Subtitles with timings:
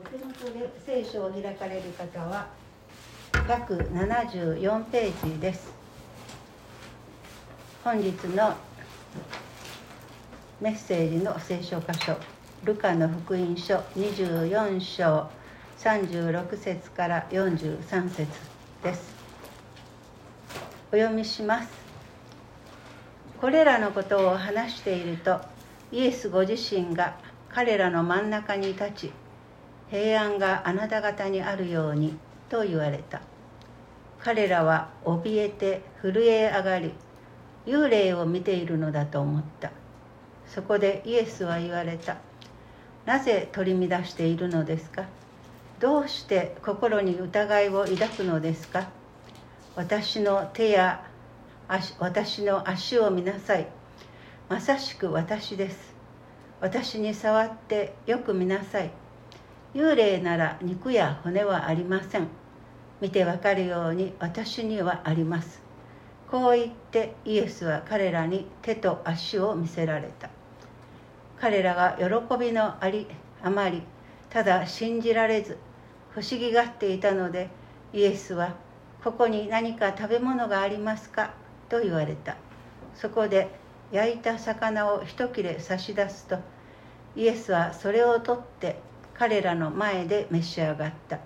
[0.00, 2.46] お手元で聖書を開かれる方は
[3.32, 5.72] 174ページです。
[7.82, 8.54] 本日の
[10.60, 12.16] メッセージの聖書箇所
[12.62, 15.28] ルカの福音書24章
[15.80, 18.28] 36節から43節
[18.84, 19.12] です。
[20.92, 21.70] お読みします。
[23.40, 25.40] これらのことを話していると
[25.90, 27.16] イエスご自身が
[27.48, 29.12] 彼らの真ん中に立ち
[29.90, 32.16] 平安があなた方にあるように
[32.48, 33.20] と言われた。
[34.20, 36.92] 彼らは怯えて震え上がり
[37.66, 39.70] 幽霊を見ているのだと思った。
[40.46, 42.16] そこでイエスは言われた。
[43.06, 45.04] なぜ取り乱しているのですか？
[45.80, 48.88] どうして心に疑いを抱くのですか？
[49.76, 51.04] 私の手や
[51.68, 53.68] 足私の足を見なさい。
[54.48, 55.94] まさしく私です。
[56.60, 58.90] 私に触ってよく見なさい。
[59.78, 62.26] 幽霊なら肉や骨はありません。
[63.00, 65.62] 見てわかるように私にはあります。
[66.28, 70.30] こう言ってイエスは彼らに手と足を見せられた。
[71.40, 73.06] 彼らが喜びのあり
[73.40, 73.84] あまり
[74.30, 75.56] ただ信じられず
[76.10, 77.48] 不思議がっていたので
[77.92, 78.56] イエスは
[79.04, 81.34] 「ここに何か食べ物がありますか?」
[81.70, 82.34] と言われた。
[82.96, 83.48] そこで
[83.92, 86.36] 焼いた魚を一切れ差し出すと
[87.14, 88.87] イエスはそれを取って
[89.18, 91.18] 彼らの前で召し上がった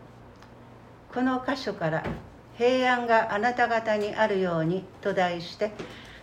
[1.12, 2.02] この箇所から
[2.56, 5.72] 「平安があなた方にあるように」と題して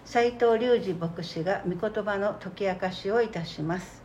[0.03, 4.01] 斎藤隆二牧師が御言葉の解き明かしをいたします。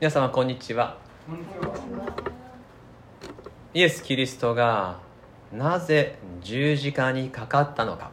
[0.00, 0.96] 皆様こんにちは。
[3.74, 5.00] イエス・キリストが
[5.52, 8.12] なぜ十字架にかかったのか。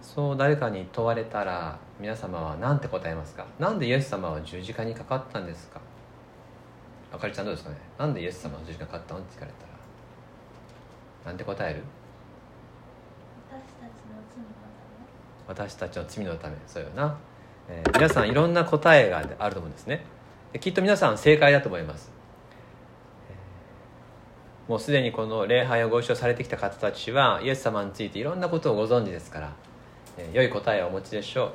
[0.00, 3.48] そう誰かに問われたら皆様は何て答えますか？
[3.58, 5.80] 何でイエス様は十字架にかかったんですか？
[7.12, 7.78] あかりちゃんどうですかね？
[7.98, 9.66] なんでイエス様は十字架にかかったのって聞かれた
[11.26, 11.32] ら。
[11.32, 11.82] なんて答える？
[15.48, 16.54] 私たちの罪のため。
[16.68, 17.18] そうよな
[17.70, 20.04] えー、皆さんいろんな答えがあると思うんですね。
[20.60, 22.10] きっと皆さん正解だと思います、
[24.66, 29.52] もうすでにこの礼拝をご一緒されてきた方たちはイエス様についていろんなことをご存知ですから、
[30.18, 31.52] えー、良い答えをお持ちでしょう。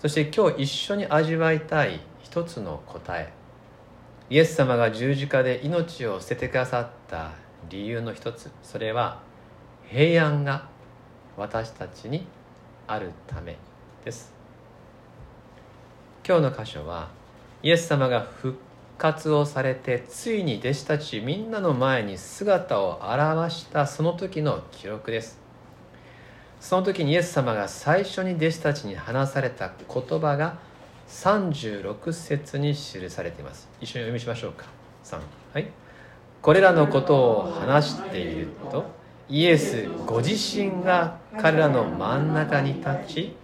[0.00, 3.32] そして今日一緒に味わいたい一つの答え。
[4.30, 7.30] イエス様が十字架で命を捨ててくださった
[7.70, 8.50] 理由の一つ。
[8.62, 9.22] それは
[9.86, 10.68] 平安が
[11.36, 12.26] 私たちに
[12.86, 13.56] あるため。
[14.08, 14.32] です。
[16.26, 17.10] 今日の箇所は
[17.62, 18.56] イエス様が復
[18.96, 25.38] 活をされてついに弟子たちみんなの前に姿を現したその時の記録です。
[26.58, 30.58] その時にイエス様が最初に弟子たちに話された言葉が
[31.08, 33.68] 36節に記されています。
[33.80, 34.64] 一緒に読みしましょうか。
[35.04, 35.20] 3
[35.52, 35.68] はい。
[36.40, 38.86] これらのことを話していると
[39.28, 43.36] イエスご自身が彼らの真ん中に立ち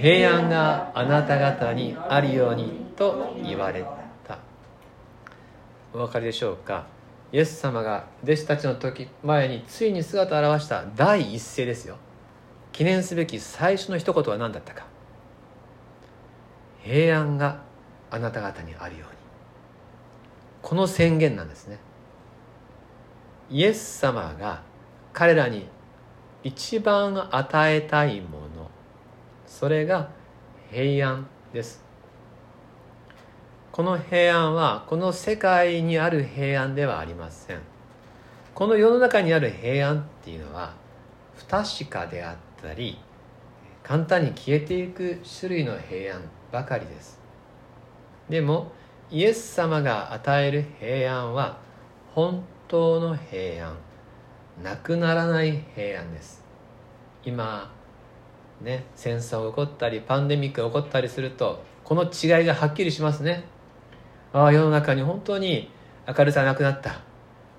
[0.00, 3.84] 平安があなた方にあるようにと言われ
[4.26, 4.38] た。
[5.92, 6.86] お分かりでしょうか？
[7.32, 11.98] イエス様が弟子たちの時前についに姿を現した第一声ですよ。
[12.72, 14.86] 記念すべき最初の一言は何だったか？
[16.82, 17.60] 平安が
[18.10, 19.16] あなた方にあるように。
[20.62, 21.78] この宣言なんですね。
[23.50, 24.62] イエス様が
[25.12, 25.68] 彼らに
[26.42, 28.49] 一番与えたいもの
[29.50, 30.08] それが
[30.70, 31.84] 平安です。
[33.72, 37.58] この平安はこの世界にある平安ではありません。
[38.54, 40.74] この世の中にある平安っていうのは
[41.34, 42.98] 不確かであったり
[43.82, 46.22] 簡単に消えていく種類の平安
[46.52, 47.18] ばかりです。
[48.28, 48.70] でも
[49.10, 51.58] イエス様が与える平安は
[52.14, 53.76] 本当の平安
[54.62, 56.44] なくならない平安です。
[57.24, 57.72] 今
[58.60, 63.44] ね、戦争が起こったりパンデミックが起こったりするとこの違いがはっきりしますね。
[64.32, 65.70] ああ世の中に本当に
[66.06, 67.00] 明るさなくなった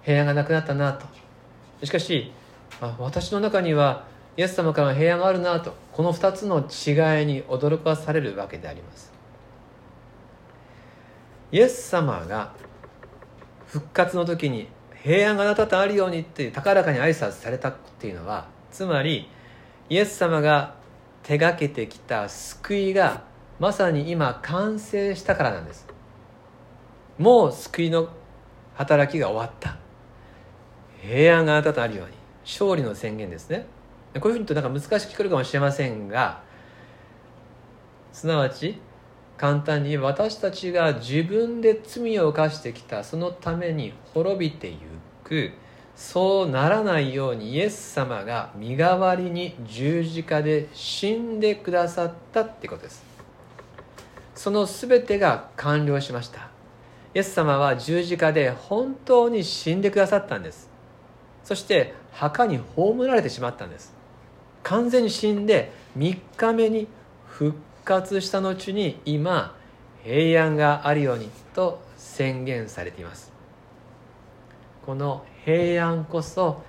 [0.03, 1.06] 平安がなくなったなと。
[1.83, 2.31] しかし
[2.80, 4.06] あ私の中には
[4.38, 9.12] イエス様からの平安があるなとこの2つの違いに驚かされるわけであります。
[11.51, 12.54] イエス様が
[13.65, 14.69] 復活の時に
[15.04, 19.27] 平安があなたとあるようにって高らかに挨拶されたっていうのはつまり
[19.89, 20.75] イエス様が
[21.23, 23.23] 手がけてきた救いが
[23.59, 25.88] まさに今完成したからなんです。
[27.18, 28.09] もう救いの
[28.75, 29.77] 働きが終わった。
[31.01, 32.13] 平安があなたとあるように
[32.44, 33.65] 勝利の宣言ですね。
[34.19, 36.41] こういうふうにとなんか難しく聞こえるかもしれませんが
[38.12, 38.77] すなわち
[39.38, 44.77] 簡単に私たちが自分で罪を犯してきたそのために滅びてゆ
[45.23, 45.53] く。
[46.01, 53.03] そうならないようにイエス様が身代わりに十字架で死んでくださったってことです。
[54.33, 56.50] その全てが完了しました。
[57.13, 60.71] イエス様は十字架で本当に死んでくださったんです。
[61.44, 63.94] そして墓に葬られてしまったんです。
[64.63, 66.88] 完全に死んで3日目に
[67.27, 67.56] 復
[67.86, 69.56] 活した後に今
[70.04, 73.31] 平安があるようにと宣言されています。
[74.83, 76.63] この平安こそ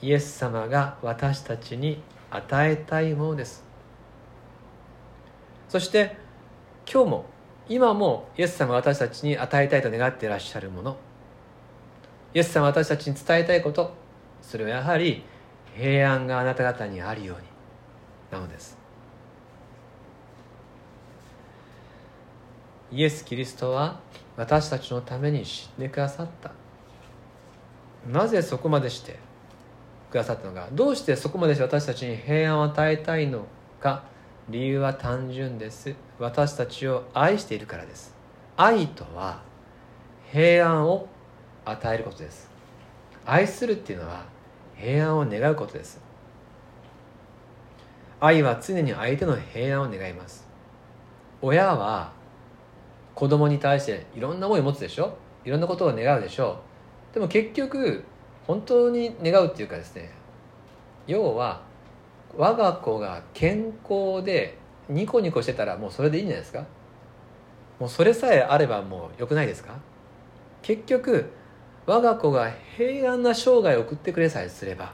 [0.00, 3.64] イエス様が私たちに与えたいものです。
[5.68, 6.16] そして
[6.90, 7.24] 今日も
[7.68, 10.96] 今もイエス様が私たちに与えたいと願っていらっしゃるもの。
[12.32, 13.92] イエス様が私たちに伝えたいこと
[14.40, 15.22] それはやはり
[15.76, 17.44] 平安があなた方にあるように
[18.30, 18.78] なのです。
[22.90, 24.00] イエス・キリストは
[24.36, 26.57] 私たちのために死んでくださった。
[28.08, 29.18] なぜそこまでして
[30.10, 30.68] くださったのか。
[30.72, 33.46] どうしてそこまでして私たちに平安を与えたいの
[33.80, 34.04] か。
[34.48, 35.94] 理由は単純です。
[36.18, 38.14] 私たちを愛しているからです。
[38.56, 39.42] 愛とは
[40.32, 41.06] 平安を
[41.64, 42.50] 与えることです。
[43.26, 44.24] 愛するっていうのは
[44.74, 46.00] 平安を願うことです。
[48.20, 50.48] 愛は常に相手の平安を願います。
[51.42, 52.12] 親は
[53.14, 55.18] 子供に対していろんな思いを持つでしょ。
[55.44, 56.67] いろんなことを願うでしょう。
[57.12, 58.04] でも結局
[58.46, 60.10] 本当に願うっていうかですね
[61.06, 61.62] 要は
[62.36, 64.58] 我が子が健康で
[64.88, 66.64] ニコニコしてたらもうそれでいいんじゃないですか？
[67.78, 69.74] もうそれさえあればもうよくないですか？
[70.62, 71.30] 結局
[71.86, 74.92] 我が子が平安な生涯を送ってくれさえすれば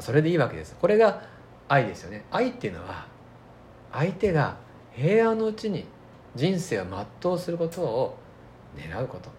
[0.00, 0.76] それでいいわけです。
[0.80, 1.22] これが
[1.68, 2.24] 愛ですよね。
[2.30, 3.06] 愛っていうのは
[3.92, 4.56] 相手が
[4.92, 5.86] 平安のうちに
[6.34, 6.86] 人生を
[7.22, 8.18] 全うすることを
[8.76, 9.30] 願うこと。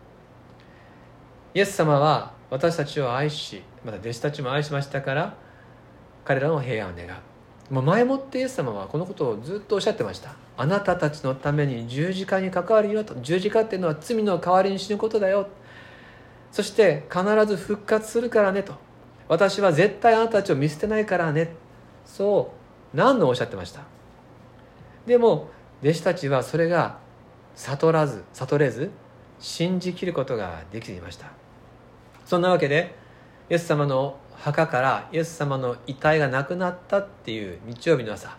[1.54, 5.38] イエス様は私たちを愛しまた弟子たちも愛しましたから
[6.26, 7.74] 彼らの平安を願う。
[7.74, 10.36] もう前もってイエス様はこのことをずっとおっしゃってました。
[10.58, 13.16] あなたたちのために十字架に関わるよと。
[13.22, 15.48] 十字架っていうのは罪の代わりに死ぬことだよ。
[16.52, 18.74] そして必ず復活するからねと。
[19.28, 21.56] 私は絶対あなたたちを見捨てないからね。
[22.06, 22.54] そ
[22.94, 23.82] う何度もおっしゃってました。
[25.06, 25.50] でも
[25.82, 27.00] 弟子たちはそれが
[27.56, 28.92] 悟らず悟れず
[29.40, 31.43] 信じきることができていました。
[32.26, 32.96] そんなわけで
[33.50, 38.38] イエス様の墓からイエス様の遺体がなくなったっていう日曜日の朝。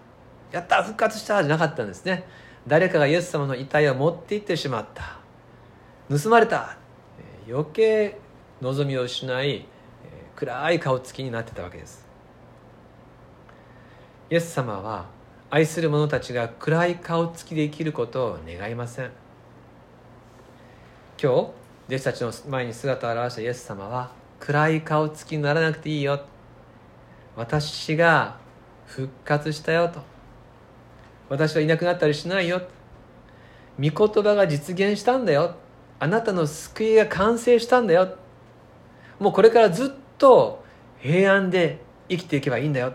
[0.52, 2.24] やった復活したじゃなかったんですね。
[2.66, 5.18] 誰かがイエス様の遺体を持って行ってしまった。
[6.14, 6.76] 盗まれた。
[7.48, 8.18] 余計
[8.60, 9.66] 望みを失い
[10.36, 12.06] 暗い顔つきになってたわけです。
[14.30, 15.06] イエス様は
[15.50, 19.10] 愛する者たちが暗い顔つきで生きることを願いません。
[21.22, 24.10] 今日弟子たちの前に姿を現したイエス様は
[24.40, 26.20] 暗い顔つきにならなくていいよ。
[27.36, 28.36] 私が
[28.86, 30.00] 復活したよと。
[31.28, 32.62] 私はいなくなったりしないよ。
[33.78, 35.56] 御言葉が実現したんだよ。
[35.98, 38.16] あなたの救いが完成したんだよ。
[39.18, 39.88] もうこれからずっ
[40.18, 40.64] と
[40.98, 42.92] 平安で生きていけばいいんだよ。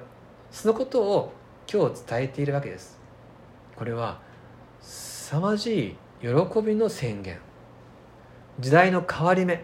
[0.51, 1.33] そのことを
[1.71, 2.99] 今日伝えているわけです。
[3.75, 4.19] これは
[4.81, 7.48] 凄まじい喜びの宣言。
[8.59, 9.63] 時代の変わり目。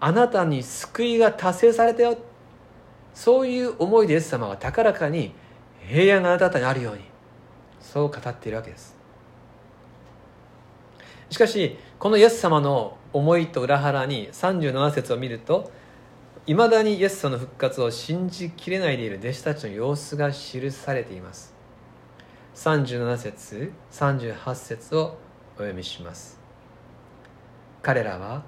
[0.00, 2.18] あなたに救いが達成されたよ。
[3.14, 5.32] そういう思いでイエス様は高らかに
[5.86, 7.02] 平安があなたにあるように。
[7.80, 8.96] そう語っているわけです。
[11.28, 15.70] しかしこのイエス様の思いと裏腹に37節を見ると
[16.46, 21.54] いまだにイエス様の復活を信じきれないでいる弟子たちの様子が記されています。
[22.54, 25.18] 37節38節を
[25.54, 26.39] お読みします。
[27.82, 28.42] 彼らは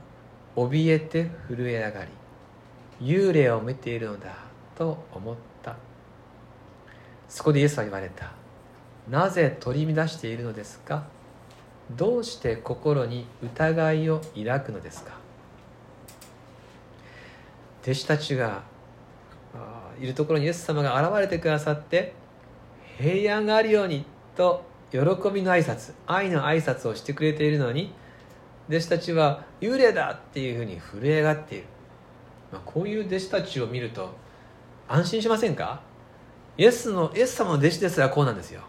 [0.56, 2.10] 怯えて震え上がり
[3.00, 4.34] 幽霊を見ているのだ
[4.76, 5.76] と思った。
[7.28, 8.32] そこでイエスは言われた。
[9.08, 11.04] なぜ取り乱しているのですか？
[11.96, 15.12] どうして心に疑いを抱くのですか？
[17.82, 18.62] 弟子たちが
[20.00, 22.12] いるところにイエス様が現れてくださって
[22.98, 24.04] 平安があるように
[24.36, 27.92] と喜びの挨拶愛の挨拶をしてくれているのに
[28.68, 31.64] 弟子たちは幽霊だっていうふうに震え上がっている。
[32.52, 34.10] まあ、こういう弟子たちを見ると
[34.88, 35.80] 安心しませんか？
[36.56, 38.62] イエスのイエス様の弟子ですらこうなんですよ。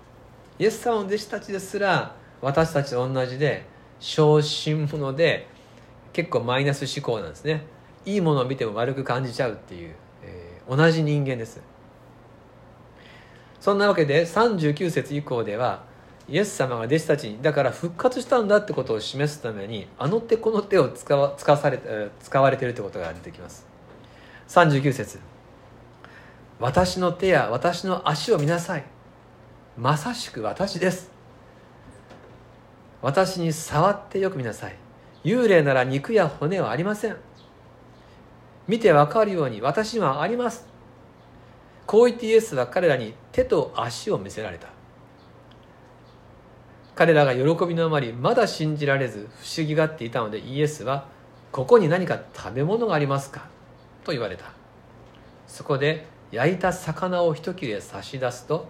[0.57, 3.65] イエス様の弟子たちですら私たちと同じで
[3.99, 5.47] 小心者で
[6.13, 7.65] 結構マイナス思考なんですね。
[8.05, 11.61] いいものを見ても悪く感じちゃうっていう、えー、同じ人間です。
[13.59, 15.85] そんなわけで39節以降では
[16.29, 21.79] イエス様が弟子たちにだから復活したんだってことを示すためにあの手この手を使わ使わされ
[22.21, 23.65] 使われているということが出てきます。
[24.47, 25.19] 39節。
[26.59, 28.83] 私の手や私の足を見なさい。
[29.77, 31.11] まさしく私です。
[33.01, 34.75] 私に触ってよく見なさい。
[35.25, 37.17] 幽霊なら肉や骨はありません。
[38.67, 40.65] 見てわかるように私にはあります。
[41.85, 44.72] こう言ってイエスは彼らに手と足を見せられた。
[46.95, 51.07] 彼らが喜びのあまりまだ信じられず不思議がっていたのでイエスは
[51.51, 53.47] 「ここに何か食べ物がありますか?」
[54.05, 54.45] と言われた。
[55.47, 58.67] そこで焼いた魚を一切れ差し出すと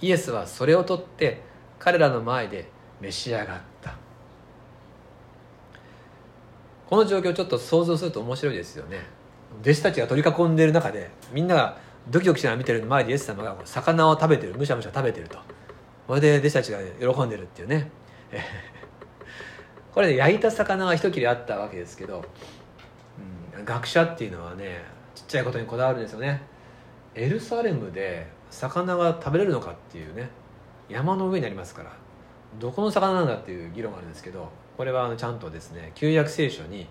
[0.00, 1.42] イエスはそれを取って
[1.78, 3.94] 彼らの前で召し上がった。
[6.88, 8.98] この状況ちょっと想像すると面白いですよね。
[9.62, 15.38] 弟子たちが取り囲んでいる中でみんながドキドキしながら見てる前でイエス様が魚を食べてるむしゃむしゃ食べてると。
[16.12, 16.78] これで弟子たちが
[17.14, 17.90] 喜んでるっていうね。
[19.94, 22.22] これで焼いた魚が一切れあったわけですけど、
[23.56, 26.42] うん、学者っていうのはねちっちゃいことにこだわるんですよね。
[27.14, 30.28] エルサレムで魚が食べれるのかっていうね
[30.90, 31.90] 山の上にありますから
[32.58, 36.88] どこの魚なんだっていう議論があるんですけどこれはちゃんとですね旧約聖書に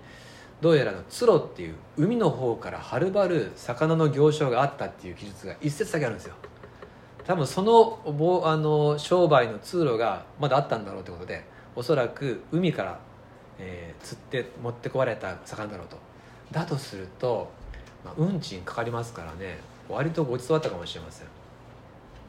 [0.62, 6.34] どうやらのツロっていう海の方からはるばる魚の行商があったっていう記述が一節だけあるんですよ。
[7.32, 11.46] 多分そのあの商売の通路がまだあったんだろうということで
[11.78, 13.00] おそらく海から、
[13.58, 15.96] えー、釣って持ってこられた魚だろうと。
[16.52, 17.50] だとすると、
[18.04, 21.28] まあ、運賃かかりますからね割とごちそうだったかもしれません。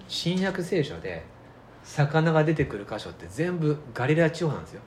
[0.07, 1.25] 新約聖書で
[1.83, 4.83] 魚が出てくる箇所って全部ガリラ地方なんですよ。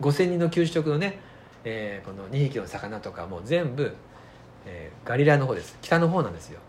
[0.00, 1.18] 5000人の給食のね、
[1.64, 3.94] えー、この2匹の魚とかも全部、
[4.64, 5.76] えー、ガリラの方です。
[5.82, 6.60] 北の方なんですよ。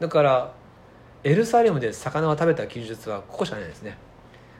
[0.00, 0.63] だから
[1.24, 3.96] エルサレムで魚を食べた記述はここしかないですね。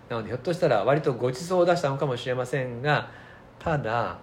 [0.08, 3.10] なのでひょっとしたら割とごちそうを出したのかもしれませんが
[3.58, 4.18] ただ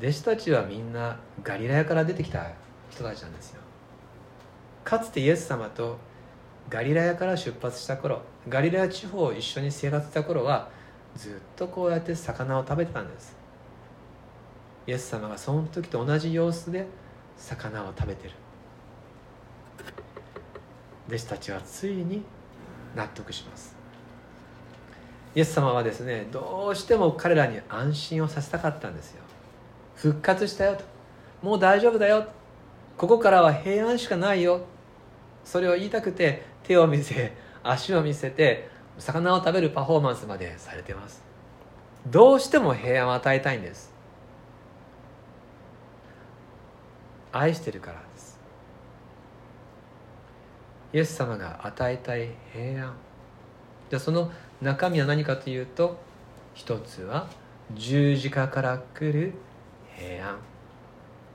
[0.00, 2.50] 弟子たちはみんなガリラヤから出てきた
[2.90, 3.60] 人たちなんですよ。
[4.82, 5.98] かつてイエス様と
[6.70, 10.70] ガリラヤから出発した頃ガリラヤ地方を一緒に生活した頃は
[11.14, 13.36] ずっとこうやって魚を食べてたんです。
[14.86, 16.86] イエス様がその時と同じ様子で
[17.36, 18.34] 魚を食べてる。
[21.08, 22.22] 弟子たちはついに
[22.94, 23.76] 納得します。
[25.34, 29.22] イエス様はですねどうしても彼らに安心をさせたかったんですよ。
[29.96, 30.84] 復活したよと。
[31.42, 32.26] もう大丈夫だよ。
[32.96, 34.62] ここからは平安しかないよ。
[35.44, 37.32] それを言いたくて手を見せ
[37.62, 38.68] 足を見せて
[38.98, 41.22] 魚を食べるパフォーマンスまでされてます。
[42.06, 43.92] どうしても平安を与えたいんです。
[47.32, 48.03] 愛してるから。
[50.94, 52.94] イエス様が与えたい平安。
[53.90, 54.30] じゃその
[54.62, 55.98] 中身は何かというと
[56.54, 57.28] 一つは
[57.74, 59.34] 十字架から来る
[59.96, 60.36] 平安。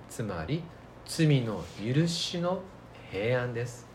[0.09, 0.63] つまり
[1.05, 2.61] 罪の許しの
[3.11, 3.85] 平安です。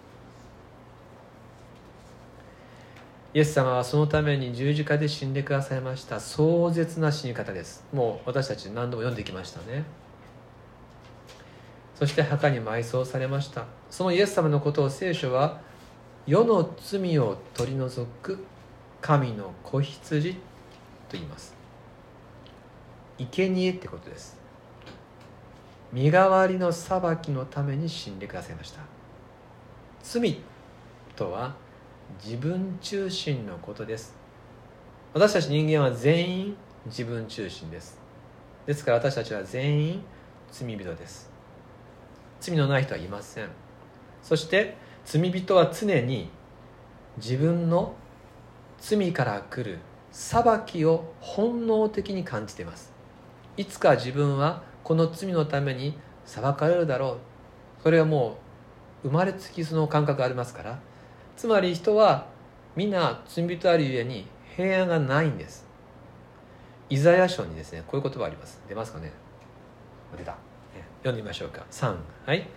[3.32, 6.20] イエス様はそのために十字架で死んでくださいました。
[6.20, 7.86] 壮絶な死に方です。
[7.90, 9.84] もう私たち何度も読んできましたね。
[11.94, 13.64] そして墓に埋葬されました。
[13.90, 15.60] そのイエス様のことを聖書は
[16.26, 18.44] 世の罪を取り除く
[19.00, 20.38] 神の子羊と
[21.12, 21.54] 言います。
[23.18, 24.36] 生贄ってことです。
[25.92, 28.80] 身代わりの裁きのために死んでくださいました。
[30.02, 30.38] 罪
[31.14, 31.54] とは
[32.24, 34.14] 自分中心のことです。
[35.12, 37.98] 私たち人間は全員自分中心です。
[38.66, 40.02] ですから私たちは全員
[40.50, 41.33] 罪人です。
[42.44, 43.48] 罪のない人はいません。
[44.22, 46.28] そして罪人は常に
[47.16, 47.94] 自分の
[48.78, 49.78] 罪から来る
[50.12, 52.92] 裁きを本能的に感じています。
[53.56, 55.96] いつか自分はこの罪のために
[56.26, 57.82] 裁かれるだろう。
[57.82, 58.36] それはも
[59.02, 60.78] う生まれつきその感覚がありますから。
[61.36, 62.26] つまり人は
[62.76, 65.66] 皆罪人あるゆえに平安がないんです。
[66.90, 68.60] イザヤ書にですねこういう言葉あります。
[68.68, 69.12] 出ますかね？
[70.18, 70.36] 出た。
[71.04, 71.66] 読んでみましょうか。
[71.70, 71.94] 3
[72.24, 72.48] はい。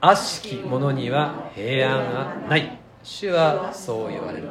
[0.00, 2.78] 悪しき者には平安がない。
[3.02, 4.48] 主はそう言われる。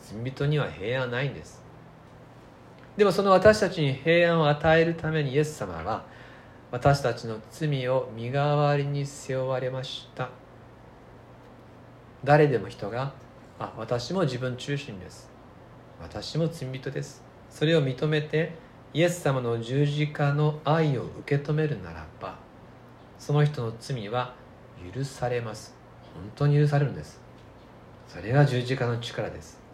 [0.00, 1.62] 罪人には平安ないんです。
[2.96, 6.06] でもその私たちに平安を与えるためにイエス様は
[6.70, 10.30] 私たちの罪を身代わりに背負われました。
[12.24, 13.12] 誰でも人が
[13.58, 15.28] あ私も自分中心です。
[16.00, 17.22] 私も罪人です。
[17.50, 18.54] それを認めて
[18.94, 22.47] イエス様の十字架の愛を受け止めるならば
[23.18, 24.34] その人の罪は
[24.94, 25.74] 許されます。
[26.14, 27.20] 本当に許されるんです。
[28.06, 29.68] それが十字架の力です。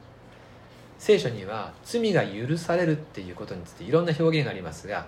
[0.98, 5.06] 聖書には罪が許されるっていうことについていろんな表現がありますが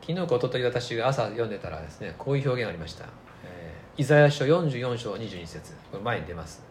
[0.00, 3.04] 昨日か一昨日私が朝読んでたらですねこういう表現がありました、
[3.44, 6.64] えー、イザヤ書44章22節これ前に出ます、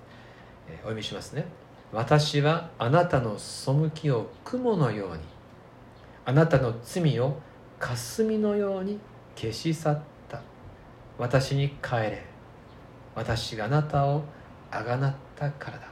[0.67, 1.45] えー、お読みしますね。
[1.91, 5.19] 私はあなたの背きを雲のように
[6.25, 7.37] あなたの罪を
[7.79, 8.99] 霞のように
[9.35, 10.14] 消し去った。
[11.17, 12.25] 私に帰れ。
[13.15, 14.23] 私があなたを
[14.71, 15.87] あがなったからだ。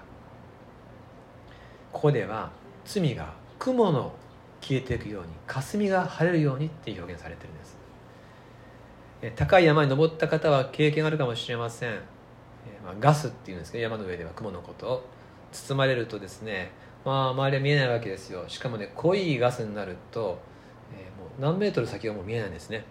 [1.91, 2.51] ここでは
[2.85, 4.13] 罪が雲の
[4.59, 7.77] 消えていくように霞が晴れるようにって表現されてるんです。
[9.37, 11.91] 高い山に登った方は経験あるかもしれません、
[12.83, 15.09] まあ、ガスっていうんですけど山の上では雲のことを。
[15.53, 16.71] 包まれるとですね
[17.05, 18.43] まあ周りは見えないわけですよ。
[18.47, 20.39] しかもね濃いガスになると、
[20.91, 22.85] えー、もう何メートル先がもう見えないんですね。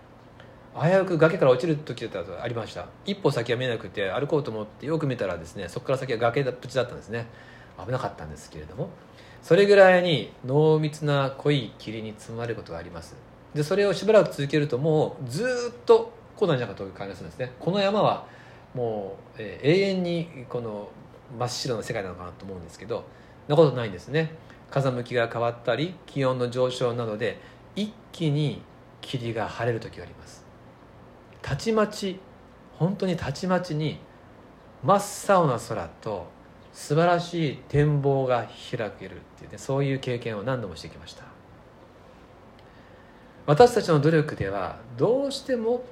[0.75, 2.87] 危うく崖から落ちる時だとありました。
[3.05, 7.27] 一歩先は見えなくて歩こうと思ってよく見たらですねそこから先は崖っぷちだったんですね。
[7.85, 8.89] 危なかったんですけれども。
[9.43, 13.17] それぐらいに濃密な濃い霧に包まれることがあります。
[13.55, 17.53] でそれをしばらく続けるともうずっとこうなんじゃないかという感じがするんですね。
[17.59, 18.27] この山は
[18.73, 20.89] もう、えー、永遠にこの
[21.39, 23.05] 真っ白な世界なのかなと思うんですけど
[23.49, 24.35] なことないんですね。
[24.71, 27.39] 風向きが変わったり気温の上昇などで
[27.75, 28.63] 一気に
[29.01, 30.42] 霧が晴れる時があります。
[31.43, 32.19] たちまち
[32.79, 33.99] 本当にたちまちに
[34.83, 36.27] 真っ青な空と
[36.73, 41.25] 素晴らしい展望が開けるっていうねそういう経験を何度もしてきました。
[43.45, 45.85] 私たちの努力ではどうしても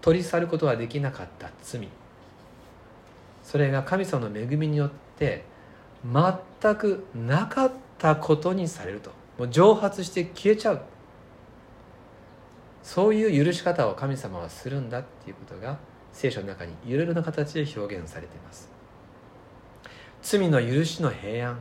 [0.00, 1.88] 取り去ることができなかった罪。
[3.42, 5.44] それが神様の恵みによって
[6.04, 9.10] 全くなかったことにされると。
[9.38, 10.82] もう蒸発して消えちゃう。
[12.82, 15.78] そういう許し方を神様はするんだっていうことが
[16.12, 18.70] 聖書の中にいろいろな形で表現されています。
[20.22, 21.58] 罪の許しの平安。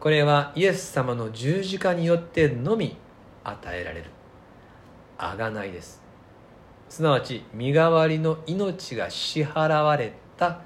[0.00, 2.96] これはイエス様の十字架によってのみ
[3.42, 4.10] 与えられる。
[5.18, 6.02] 贖いです。
[6.88, 10.60] すなわち身代わりの命が支払われた。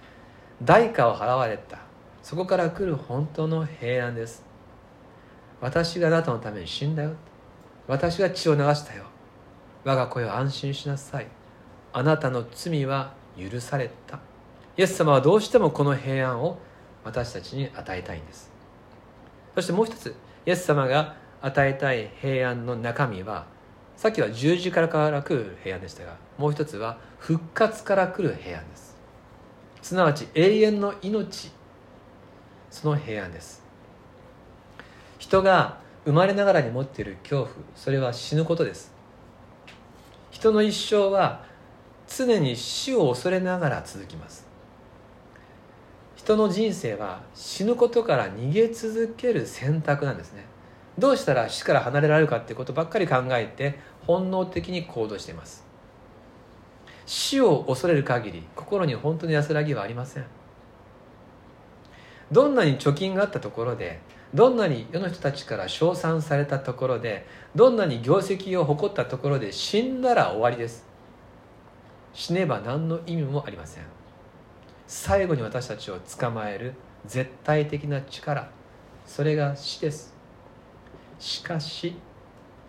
[0.62, 1.79] 代価を払われた。
[2.23, 4.45] そこから来る本当の平安です。
[5.61, 7.12] 私があなたのために死んだよ。
[7.87, 9.08] 私が血を流したよ。
[9.85, 11.27] 我が声を安心しなさい。
[11.93, 14.19] あなたの罪は許された。
[14.77, 16.59] イエス様はどうしてもこの平安を
[17.05, 18.51] 私たちに与えたいんです。
[19.55, 20.14] そしてもう一つ
[20.47, 23.47] イエス様が与えたい平安の中身は
[23.97, 28.97] さっきは十字架から来る平安でしたがもう一つは復活から来る平安です。
[29.83, 31.51] すなわち永遠の命。
[32.71, 33.64] その平安です。
[35.19, 38.97] 人が生まれながらに持っている恐怖それは死ぬことです。
[40.31, 41.45] 人の一生は
[42.07, 44.47] 常に死を恐れながら続きます。
[46.17, 50.45] 人の人生は死ぬことから逃げ続ける選択なんですね。
[50.99, 55.64] どうしたら死から離れられるかってことばっかり考えて本能的に行動しています。
[57.07, 60.27] 死を恐れる限り心に本当に安らぎはありません。
[62.31, 64.01] どんなに貯金があったところで
[64.35, 70.87] どんなに世の人たちから称賛されたところでどんなに業績を誇ったところで死んだら終わりです。
[72.12, 73.85] 死ねば何の意味もありません。
[74.87, 76.75] 最後に私たちを捕まえる
[77.07, 78.51] 絶対的な力。
[79.07, 80.14] それが死です。
[81.19, 81.97] しかし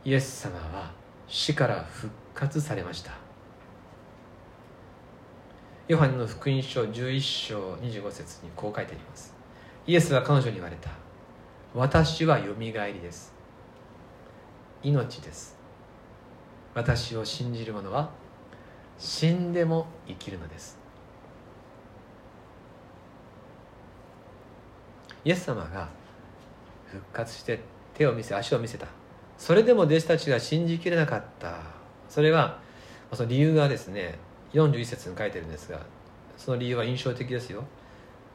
[0.05, 0.91] イエス様は
[1.27, 3.11] 死から復活されました。
[5.89, 9.35] ヨハネの福音書11章25節にこう書いてあります。
[9.87, 11.08] イエスは彼女に言われた。
[11.75, 13.31] 私はよみがえりです。
[14.81, 15.55] 命です。
[16.73, 18.09] 私を信じる者は
[18.97, 20.79] 死んでも生きるのです。
[25.23, 25.89] イエス様が
[26.87, 27.59] 復活して
[27.93, 28.87] 手を見せ足を見せた。
[29.37, 31.57] それでも弟子たちが信じきれなかった。
[32.09, 32.59] それは
[33.13, 34.17] その理由がですね
[34.53, 35.81] 41節に書いてるんですが
[36.35, 37.63] その理由は印象的ですよ。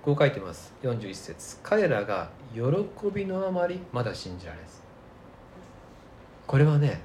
[0.04, 0.70] こう書いてます。
[0.82, 1.56] 41節。
[1.62, 2.60] 彼らが喜
[3.10, 4.82] びのあまりまだ信じられず。
[6.46, 7.00] これはね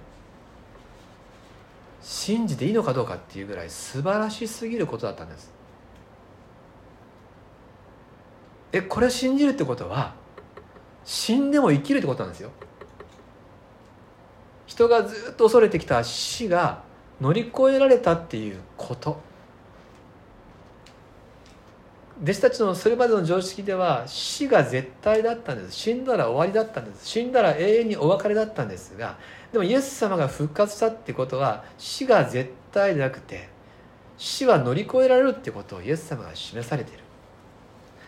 [2.01, 5.49] 信じていいのかどうかっていうぐらい素晴らしすぎることだったんです。
[8.73, 10.13] えこれ信じるってことは
[11.05, 12.51] 死んでも生きるってことなんですよ。
[14.67, 16.83] 人がずっと恐れてきた死が
[17.21, 19.28] 乗り越えられたっていうこと。
[22.21, 25.75] 弟子たちのそれまでの常識では死が絶対だったんです。
[25.75, 27.07] 死んだら終わりだったんです。
[27.07, 29.17] 死んだら永遠にお別れだったんですが
[29.53, 33.47] でもイエス様が復活したってことは死が絶対でなくて
[34.17, 37.03] 死は乗り越えられるってことをイエス様が示されている。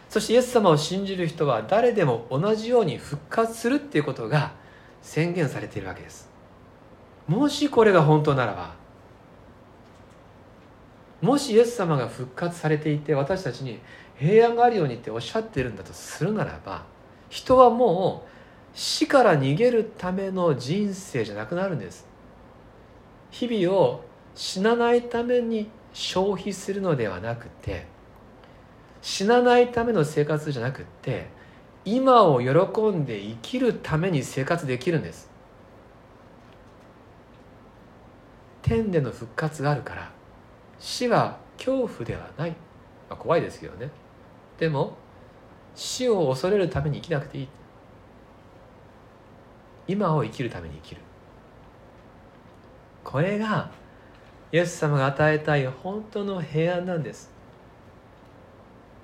[0.10, 4.52] そしてイエス様を信じる人は誰でも同じように復活するっていうことが
[5.02, 6.30] 宣言されているわけです。
[7.30, 8.81] もしこれが本当ならば
[11.22, 13.80] もしイエス様が復活されていて私たちに
[14.18, 16.84] 平安があるようにっておっしゃってるんだとするならば
[17.30, 18.30] 人はもう
[18.74, 22.08] 死から逃げるための人生じゃなくなるんです。
[23.32, 24.04] 日々を
[24.36, 27.86] 死なないために消費するのではなくて
[29.02, 31.28] 死なないための生活じゃなくて
[31.84, 35.30] 今を喜んで生きるために生活できるんです。
[38.62, 40.12] 天での復活があるから
[40.82, 42.56] 死は恐怖ではない、ま
[43.12, 43.90] あ、怖いですけどね。
[44.58, 44.98] でも
[45.76, 47.48] 死を恐れるために生きなくていい。
[49.88, 51.02] 今を生きるために生きる。
[53.04, 53.70] これが
[54.52, 57.32] イエス様が与えたい本当の平安なんです。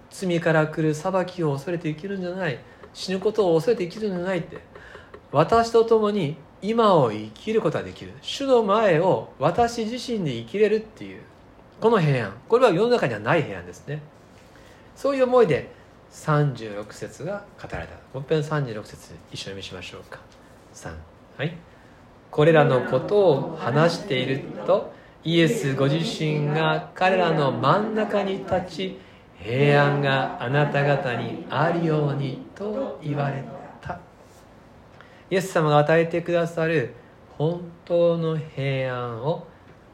[0.09, 2.59] 罪から来る裁きを恐れて生きるんじゃない。
[2.93, 4.57] 死ぬことを恐れて生きるんじゃないって。
[5.31, 8.13] 私と共に今を生きることができる。
[8.21, 11.21] 主の前を私自身で生きれるっていう。
[11.79, 14.01] この平安これは世の中にはない平安ですね。
[14.95, 15.69] そういう思いで
[16.11, 17.93] 36節が語られた。
[18.13, 20.19] もう一遍36節一緒に見しましょうか。
[20.73, 20.91] 3
[21.37, 21.55] はい。
[22.31, 24.91] これらのことを話していると
[25.23, 28.99] イエスご自身が彼らの真ん中に立ち
[29.39, 33.43] 平安があなた方にあるようにと言われ
[33.81, 33.99] た。
[35.29, 36.93] イエス様が与えてくださる
[37.37, 39.46] 本当の平安を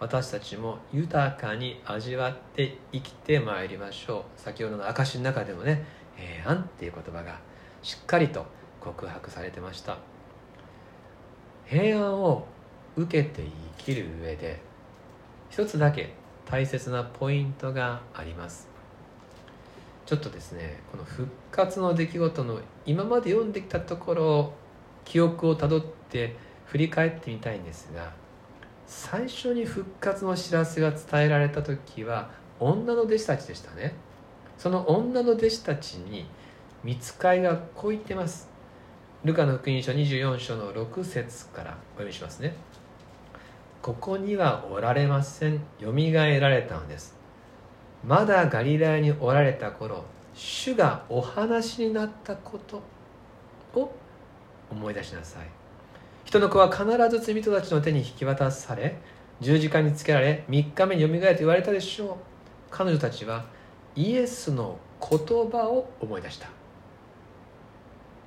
[0.03, 4.41] 私たちも豊かに味わって生きてまいりましょう。
[4.41, 5.85] 先ほどの証の中でもね
[6.17, 7.39] 平安っていう言葉が
[7.81, 8.45] しっかりと
[8.81, 9.97] 告白されてました。
[11.65, 12.45] 平安を
[12.97, 13.43] 受けて
[13.77, 14.59] 生きる上で
[15.49, 16.13] 一つだけ
[16.45, 18.67] 大切なポイントがあります。
[20.05, 24.53] ちょっとですねこの復活の出来事の今まで読んできたところ
[25.05, 26.35] 記憶をたどって
[26.65, 28.21] 振り返ってみたいんですが
[28.87, 33.93] 最初に復活の知らせが伝えられた時は女の弟子たちでしたね。
[34.57, 36.25] その女の弟子たちに
[36.83, 38.49] 見つかいがこう言ってます。
[39.23, 42.55] ルカの福音書24章の6節からお読みしますね。
[43.81, 45.61] ここにはおられません。
[45.79, 47.15] よみがえられたのです。
[48.05, 52.81] まだガリラヤにおられた頃主がお話になったこと
[53.79, 53.95] を
[54.69, 55.62] 思い出しなさい。
[56.33, 58.95] 人の子は必ず罪人たちの手に引き渡され
[59.39, 62.15] 十字架につけられ3日目によみがえると言われたでしょう。
[62.71, 63.45] 彼女たちは
[63.95, 66.47] イエスの言葉を思い出した。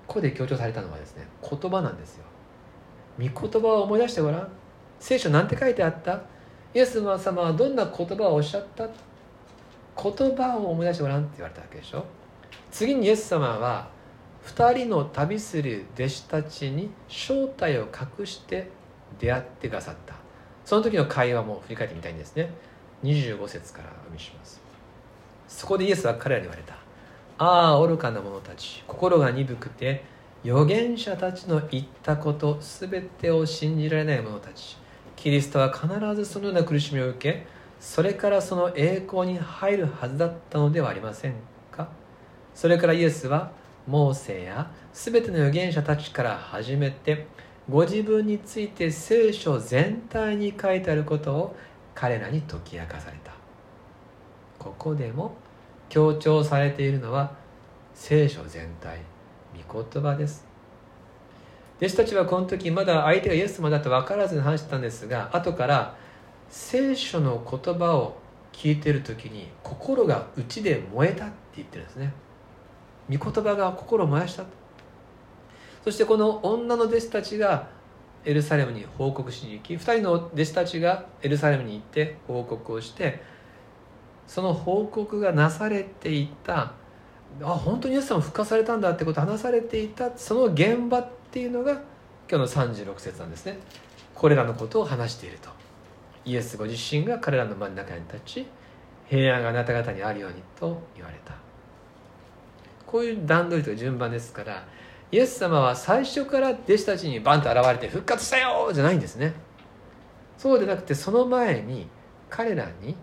[0.06, 2.24] ここで強調されたのはですね言葉なんですよ。
[3.18, 4.48] 御言葉を思い出してごらん。
[5.00, 6.22] 聖書なんて書いてあった？
[6.74, 8.86] イエス様はどんな言葉をおっしゃった？
[8.86, 12.04] 言葉を思い出してごらんって言われたわけでしょ。
[12.70, 13.95] 次にイエス様は
[14.46, 17.82] 2人の旅する弟子たちに正体を
[18.18, 18.70] 隠して
[19.18, 20.14] 出会ってくださった。
[20.64, 22.50] その時の会話も振り返ってみたいんですね。
[23.02, 24.60] 25節からお見せします。
[25.48, 26.74] そこでイエスは彼らに言われた。
[27.38, 28.82] ああ愚かな者たち。
[28.86, 30.04] 心が鈍くて
[30.44, 34.76] 預言者たちの言ったこと全てを信じられない者たち。
[35.16, 37.46] キリストは必ずそのような苦しみを受け
[37.80, 41.34] それからその栄光に入るはずだったのではありません
[41.72, 41.88] か？
[42.54, 43.50] それからイエスは
[43.86, 47.26] モーセや全ての預言者たちから始めて
[47.68, 51.56] ご自分について聖書全体に書いてあることを
[51.94, 53.32] 彼らに解き明かされた。
[54.58, 55.36] ここでも
[55.88, 57.34] 強調されているのは
[57.94, 59.00] 聖書全体
[59.68, 60.46] 御言葉です。
[61.78, 65.96] 弟子たちはこの時まだ相手がイエス様だと分からずに話してたんですが後から
[66.48, 68.16] 聖書の言葉を
[68.52, 72.12] 聞いてる時に心が内で燃えたって言ってるんですね。
[73.10, 74.44] 御言葉が心を燃やした。
[75.84, 77.68] そしてこの女の弟子たちが
[78.24, 83.22] エルサレムに報告しに行き2人の弟子たちがエルサレムに行って報告をして
[84.26, 86.72] その報告がなされていた
[87.40, 91.72] あ本当にイエス様復活されたんだってことを話されていたその現場っていうのが
[92.28, 93.58] 今日の36節なんですね。
[94.14, 95.50] これらのことを話していると。
[96.24, 98.46] イエスご自身が彼らの真ん中に立ち
[99.08, 101.45] 平安があなた方にあるようにと言われた。
[102.86, 104.66] こういう段取りとか順番ですから
[105.10, 109.34] イエス様は最初から弟子たちにバンと現れて復活したよじゃないんですね。
[110.36, 111.88] そうでなくてその前に
[112.28, 112.96] 彼らに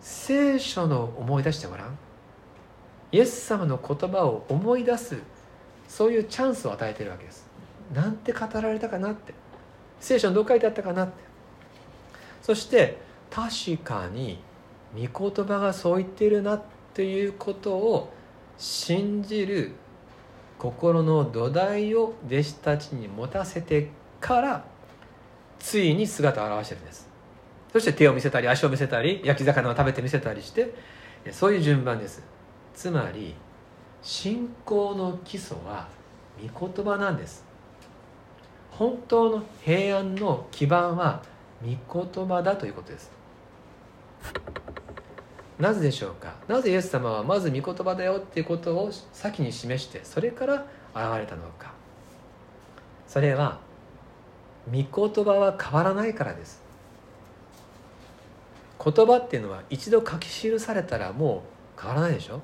[0.00, 1.98] 聖書の思い出してごらん。
[3.12, 5.18] イエス様の言葉を思い出す
[5.86, 7.46] そういうチャンスを与えてるわけです。
[7.92, 9.34] なんて語られたかなって。
[10.00, 11.12] 聖書にどう書いてあったかなって。
[12.42, 12.98] そして
[13.30, 14.42] 確かに
[14.94, 16.62] 御言葉がそう言っているなっ
[16.94, 18.12] ていうことを
[18.62, 19.72] 信じる
[20.56, 23.88] 心の土台を弟子たちに持たせて
[24.20, 24.64] から
[25.58, 27.08] ついに姿を現してるんです。
[27.72, 30.74] そして手を見せたり足を見せたり焼き魚を食べて見せたりして
[31.32, 32.22] そういう順番です。
[32.72, 33.34] つまり
[34.00, 35.88] 信仰の基礎は
[36.40, 37.44] 御言葉なんです。
[38.70, 41.20] 本当の平安の基盤は
[41.64, 43.10] 御言葉だということです。
[45.62, 46.34] なぜでしょうか？
[46.48, 50.54] なぜイエス様はまず御言葉だよっていうことを先に示してそれから
[50.92, 51.72] 現れたのか？
[53.06, 53.60] それは
[54.66, 56.60] 御言葉は変わらないからです。
[58.84, 61.44] 言葉っていうのは一度書き記されたらも
[61.78, 62.40] う変わらないでしょ？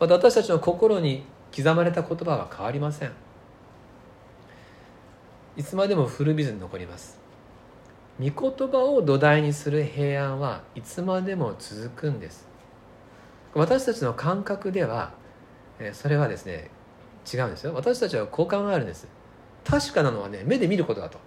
[0.00, 1.22] また私たちの心に
[1.56, 3.12] 刻まれた言葉は変わりません。
[5.56, 7.19] いつまでも古びずに残ります。
[8.20, 12.46] 御言葉を土台にする平安はいつまでも続くんです。
[13.54, 15.12] 私たちの感覚では
[15.94, 16.70] それはですね
[17.32, 17.72] 違うんですよ。
[17.74, 19.08] 私たちは好感があるんです。
[19.64, 21.18] 確かなのはね目で見ることだと。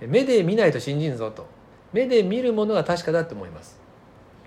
[0.00, 1.46] 目で見ないと信じんぞと。
[1.94, 3.80] 目で見るものが確かだと思います。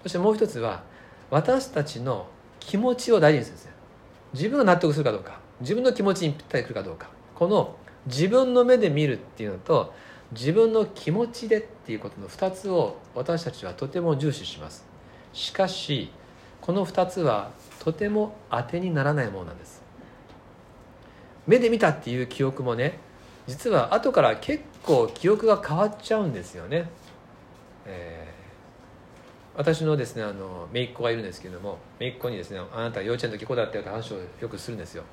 [0.03, 0.83] そしてもう一つは
[1.31, 2.27] 私たちの
[2.59, 3.71] 気持ちを大事にするんですよ。
[4.33, 5.39] 自分が納得するかどうか。
[5.59, 7.09] 自分の気持ちにぴったりくるかどうか。
[7.33, 7.75] この
[8.05, 9.93] 自分の目で見るっていうのと
[10.31, 14.85] 自分の気持ちでっていうことの2つを私たちはとても重視します。
[15.33, 16.11] しかし
[16.61, 19.81] この2つはとても当てにならないものなんです。
[21.47, 22.99] 目で見たっていう記憶もね
[23.47, 26.89] 実は後から結構記憶が変わっちゃうんですよね、
[27.85, 35.03] えー、私のですねあの姪っ子がいるんですけれども姪っ子にですねあなた幼稚園の時こうだったよって話をよくするんですよ。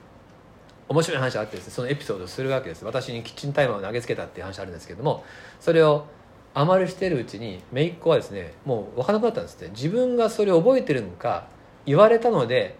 [0.89, 2.85] 面白い話があってですねそのエピソードをするわけです。
[2.85, 5.25] 私にキッチンタイマーを投げつけたっていう話あるんですけども
[5.61, 6.07] それを
[6.55, 9.69] あまりしてるうちに姪っ子はですねもう分からなくなったんですって。
[9.71, 11.47] 自分がそれを覚えてるのか
[11.85, 12.77] 言われたので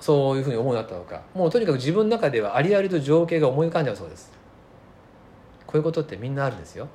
[0.00, 1.22] そういうふうに思うようになったのか。
[1.34, 4.32] もうとにかく自分の中ではありありと情景が思い浮かんじゃうそうです。
[5.66, 6.88] こういうことってみんなあるんですよ。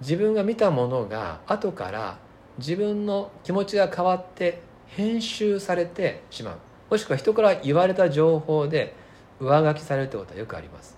[0.00, 2.18] 自分が見たものが後から
[2.58, 6.58] 自分の気持ちが変わって編集されてしまう。
[6.90, 8.94] もしくは人から言われた情報で
[9.40, 10.96] 上書きされるってことはよくあります。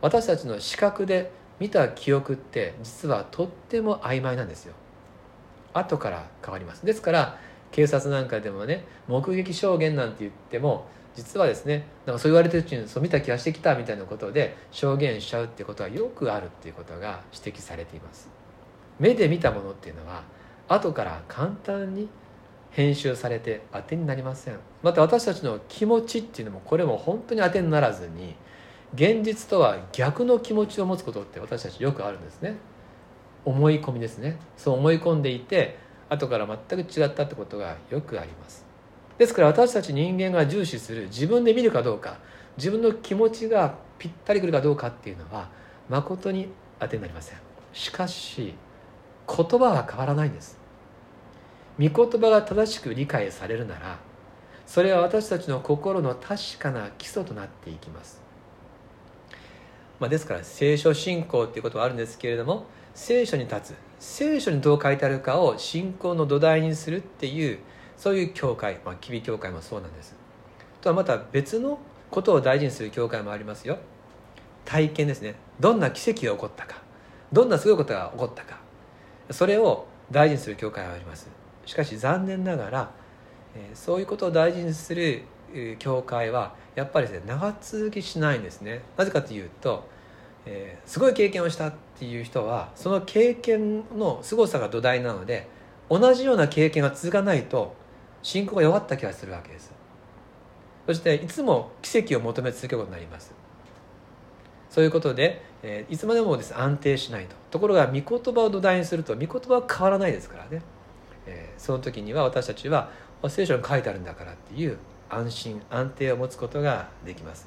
[0.00, 4.74] 私たちの視覚で見た記憶って実はとっても曖昧なんですよ。
[5.74, 6.86] 後から変わります。
[6.86, 7.38] ですから
[7.72, 18.28] 警察なんかでもね目撃証言なんて言っても実はですねなんかそう言われてるうちにそう見た気がしてきたみたいなことで証言しちゃうってことはよくあるっていうことが指摘されています。
[18.98, 20.22] 目で見たものっていうのは
[20.68, 22.08] 後から簡単に
[22.70, 24.58] 編集されて当てになりません。
[24.82, 28.34] また私たちの気持ちっていうのもこれも本当に当てにならずに
[28.94, 32.56] 現実とは逆の気持ちを持つことって私たちよくあるんですね。
[33.44, 34.38] 思い込みですね。
[34.56, 35.78] そう思い込んでいて
[36.08, 38.66] 後から全く違ったってことがよくあります。
[39.18, 42.18] ですから私たち人間が重視する自分で見るかどうか
[42.56, 45.50] 自分の気持ちがぴったりくるかどうかっていうのは
[45.88, 47.38] 誠に当てになりません。
[47.72, 48.54] しかし
[49.26, 50.57] 言葉は変わらないんです。
[51.80, 53.98] 御言葉が正しく理解されるなら
[54.66, 58.20] それは私たちの心の確かな基礎となっていきます、
[60.00, 67.58] まあ、ですから聖書信仰っていうことはあるんですけれども聖書に立つ聖書にどう書いてあるかを信仰の土台にするっていう
[67.96, 70.14] そういう教会、まあ、キビ教会もそうなんです。
[70.80, 73.78] とはまた別のことを大事にする教会もありますよ。
[74.64, 75.34] 体験ですね。
[75.58, 76.80] どんな奇跡が起こったか
[77.32, 78.60] どんなすごいことが起こったか
[79.30, 81.28] それを大事にする教会はあります。
[81.68, 82.90] しかし残念ながら、
[83.74, 85.24] そういうことを大事にする
[85.78, 88.80] 教会はやっぱりですね長続きしないんですね。
[88.96, 89.86] なぜかというと、
[90.46, 95.46] え、すごい経験をしたっていう人はその経験の凄さが土台なので
[95.90, 97.76] 同じような経験が続かないと
[98.22, 99.70] 信仰が弱った気がするわけです。
[100.86, 103.34] そしていつも奇跡を求め続けることになります。
[104.70, 107.36] そういうことで、え、いつまでもです、安定しないと。
[107.50, 108.02] ところが御言
[108.34, 110.62] 葉を土台にすると御言葉は変わらないですからね、
[111.28, 112.90] えー、その時には私たちは
[113.28, 114.78] 聖書に書いてあるんだからっていう
[115.10, 117.46] 安心安定を持つことができます。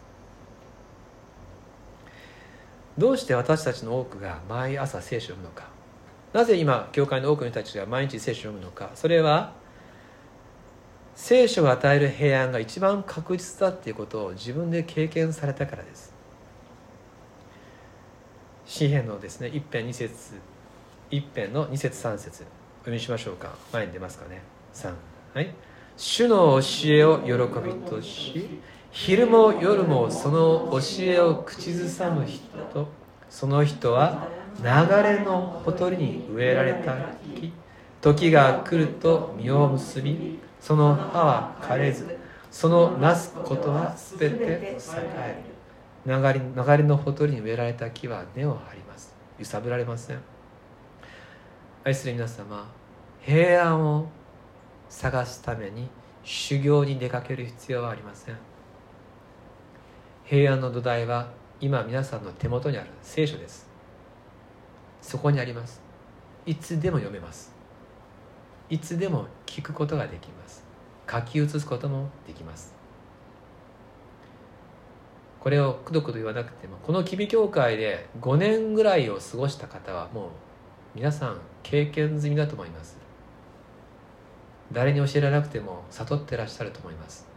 [2.98, 5.70] どうして私たちの多くが毎朝聖書を読むのか。
[6.34, 8.92] なぜ今教会の多くの人たちが毎日聖書を読むのか。
[8.96, 9.54] それは
[11.16, 16.14] 聖書が与える平安が一番確実だっていうことを自分で経験されたからです。
[18.66, 20.36] 詩篇のですね一編二節
[21.10, 22.46] 一編の2節3節。
[22.82, 23.56] 読みしましょうか。
[23.72, 24.42] 前に出ますかね。
[24.74, 24.94] 3
[25.34, 25.54] はい。
[25.98, 32.42] 主の教えを喜びとし昼も夜もその教えを口ずさむ人
[33.30, 34.28] その人は
[34.60, 34.66] 流
[35.04, 36.96] れのほとりに植えられた
[37.36, 37.54] 木
[38.02, 42.18] 時が来ると実を結びその葉は枯れず
[42.50, 44.78] そのなすことは全て栄
[45.18, 45.52] える。
[46.04, 49.16] 流れ流れのほとりに植えられた木は根を張ります。
[49.38, 50.20] 揺さぶられません。
[51.84, 52.70] 愛する皆様
[53.22, 54.08] 平安を
[54.88, 55.90] 探すために
[56.24, 58.38] 修行に出かける必要はありません。
[60.24, 63.68] 平安の土台は今皆さんの手元にある聖書です。
[65.02, 65.82] そこにあります。
[66.46, 67.52] いつでも読めます。
[68.70, 70.64] いつでも聞くことができます。
[71.10, 72.76] 書き写すこともできます。
[75.40, 80.30] これをくどくど言わなくてもこの吉備教会で5年ぐらいを過ごした方はもう
[80.94, 82.98] 皆さん経験済みだと思います。
[84.74, 87.28] 誰に教えられなくても悟ってらっしゃると思います。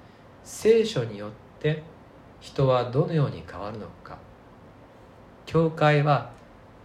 [0.42, 1.82] 聖書によって
[2.40, 4.18] 人はどのように変わるのか。
[5.46, 6.32] 教会は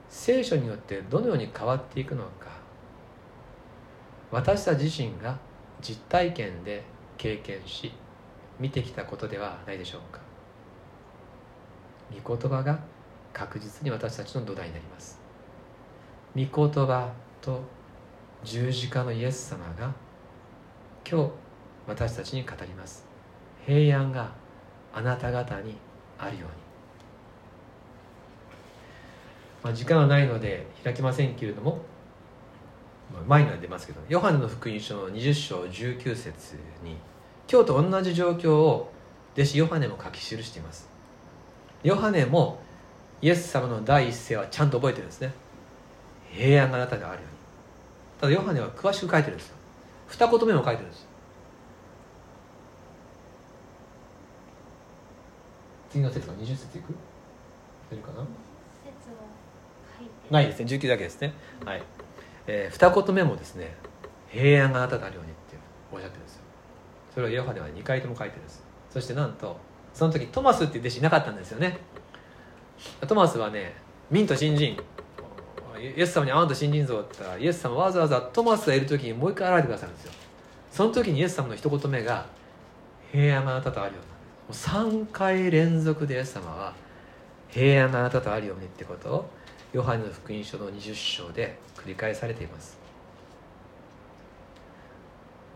[0.09, 2.49] 聖書によってどのように変わっていくのか。
[4.31, 5.37] 私たち自身が
[5.81, 6.83] 実体験で
[7.17, 7.91] 経験し
[8.59, 10.19] 見てきたことではないでしょうか。
[12.23, 12.79] 御言葉が
[13.33, 15.28] 確実に私たちの土台になります。
[16.35, 16.49] 御言
[16.85, 17.11] 葉
[17.41, 17.61] と
[18.43, 19.93] 十字架のイエス様が
[21.09, 21.31] 今日
[21.87, 23.05] 私たちに語ります。
[23.65, 24.31] 平安が
[24.93, 25.75] あなた方に
[26.17, 26.49] あるように、
[29.63, 31.79] まあ、時間はないので開きませんけれども
[33.27, 36.97] 前には出ますけどヨハネの福音書の20章19節に
[37.51, 38.91] 今日と同じ状況を
[39.33, 40.89] 弟子ヨハネも書き記しています。
[41.83, 42.61] ヨハネも
[43.21, 45.31] イエス様の第一声はちゃんと覚えてるんですね。
[46.31, 47.27] 平安があなたにあるように。
[48.19, 49.55] ただヨハネは詳しく書いてるんですよ。
[50.07, 51.07] 二言目も書いてるんです
[55.91, 56.93] 次の説は20節いく？
[57.89, 58.25] 出るかな？
[60.29, 60.65] ないですね。
[60.65, 61.33] 19だけですね。
[61.65, 61.81] はい、
[62.47, 63.75] えー、二言目もですね
[64.29, 65.57] 平安があなたであるようにって
[65.91, 66.41] おっしゃってるんですよ。
[67.13, 69.57] それをヨハネは2回とも書いてるんですそしてなんと
[69.93, 71.79] その時トマスっていう弟子いなかったんですよね。
[73.07, 73.75] トマスはね
[74.11, 74.77] ミント新人
[75.79, 80.11] イエス様に会わんと信心像って言ったらイエス様わざわざトマスがいる時にもう一回現れてくださるんですよ。
[80.71, 82.25] その時にイエス様の一言目が
[83.11, 83.99] 「平安があなたとあるよ
[84.49, 86.73] う」3回連続でイエス様は
[87.49, 89.29] 「平安があなたとあるように」ってことを
[89.73, 92.77] ヨハネの福音書の20章で繰り返されています。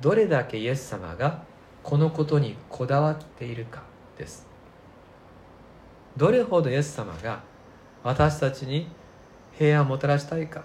[0.02, 1.44] どれだけイエス様が
[1.82, 3.84] このことにこだわっているか
[4.18, 4.46] です。
[6.18, 7.42] どれほどイエス様が
[8.04, 8.88] 私たちに
[9.58, 10.63] 平安をもたらしたいか。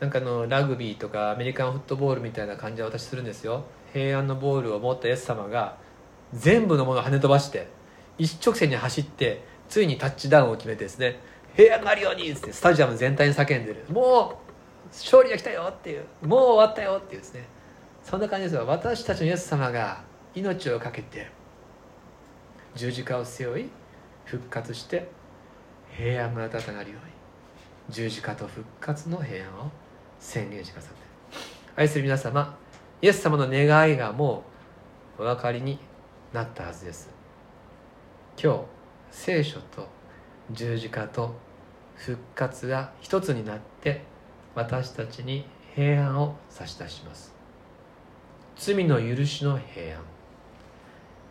[0.00, 3.64] なんかのラグビーとかアメリカンフットボールみたいな感じは私するんですよ。
[3.92, 5.76] 平安のボールを持ったイエス様が
[6.32, 7.68] 全部のものを跳ね飛ばして
[8.18, 11.20] 一直線に走ってついにタッチダウンを決めてですね
[11.54, 13.84] 平安があるようにってスタジアム全体に叫んでる。
[13.90, 14.40] も
[14.84, 17.46] う勝利が来たよっていうもう終わったよっていうですね。
[18.02, 18.66] そんな感じですよ。
[18.66, 20.02] 私たちのイエス様が
[20.34, 21.30] 命を懸けて
[22.74, 23.70] 十字架を背負い
[24.24, 25.08] 復活して
[25.96, 27.21] 平安が温かなるように。
[27.88, 29.70] 十字架と復活の平安を
[30.18, 31.02] 宣言してくださって。
[31.76, 32.56] 愛する皆様
[33.00, 34.44] イエス様の願いがも
[35.18, 35.78] うお分かりに
[36.32, 37.10] なったはずです。
[38.42, 38.60] 今日
[39.10, 39.88] 聖書と
[40.50, 41.34] 十字架と
[41.96, 44.02] 復活が一つになって
[44.54, 47.32] 私たちに平安を差し出します。
[48.56, 50.02] 罪の許しの平安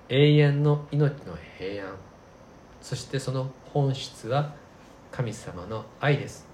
[0.10, 1.96] 永遠の命の平安
[2.82, 4.54] そしてその本質は
[5.12, 6.48] 神様の愛です。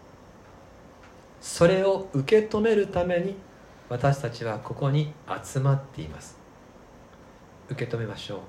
[1.40, 3.36] それを受け止めるために
[3.90, 6.38] 私たちはここに集まっています。
[7.70, 8.40] 受け止めましょう。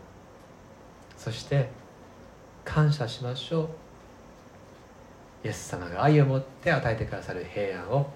[1.17, 1.69] そして
[2.65, 3.69] 感謝しましょう。
[5.45, 8.11] イエス様が愛を持って与えてくださる平安を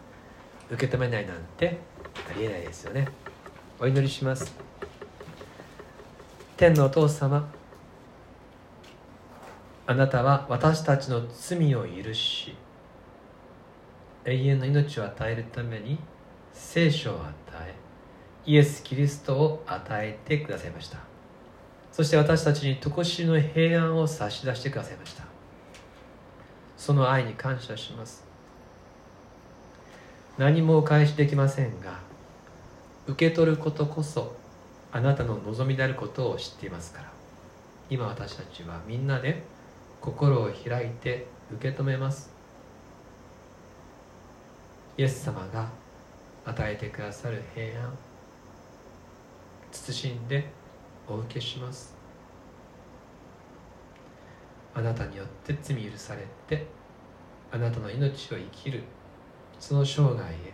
[0.71, 1.79] 受け止めないなんて
[2.29, 3.09] ありえないですよね。
[3.79, 4.55] お祈りします。
[6.57, 7.49] 天のお父様
[9.87, 12.55] あなたは私たちの罪を許し
[14.25, 15.99] 永遠の命を与えるために
[16.53, 17.75] 聖書を与え
[18.47, 20.99] イエス・キリストを与えてくださいました。
[21.93, 25.25] そして私たちに常しの平安を差し出してくださいました。
[26.77, 28.25] その愛に感謝します。
[30.39, 32.01] 何もお返しできませんが
[33.07, 34.35] 受け取ることこそ
[34.91, 37.13] あなたの望みであることを知っていますから。
[37.91, 39.43] 今私たちはみんなで
[40.03, 42.33] 心を開いて受け止めます。
[44.99, 45.71] イエス様が
[46.45, 47.97] 与えてくださる平安。
[49.71, 50.51] 慎んで
[51.09, 51.95] お受けします。
[54.75, 56.67] あなたによって罪許されて
[57.53, 58.83] あなたの命を生きる。
[59.61, 60.53] その生涯へ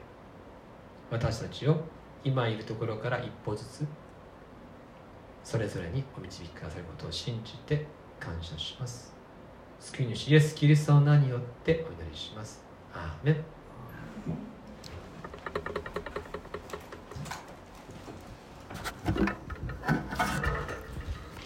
[1.11, 1.81] 私たちを
[2.23, 3.87] 今いるところから一歩ずつ
[5.43, 7.87] それぞれにお導きくださることを信じて
[8.21, 9.18] 感謝します。
[9.81, 12.63] 救い主イエス・キリストの名によってお祈りします。
[12.93, 13.45] アーメン